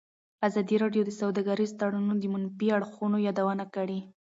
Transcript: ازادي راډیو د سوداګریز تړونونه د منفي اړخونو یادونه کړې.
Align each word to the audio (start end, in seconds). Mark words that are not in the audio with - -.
ازادي 0.47 0.75
راډیو 0.83 1.03
د 1.05 1.11
سوداګریز 1.21 1.71
تړونونه 1.79 2.15
د 2.19 2.25
منفي 2.33 2.67
اړخونو 2.77 3.17
یادونه 3.27 3.63
کړې. 3.75 3.99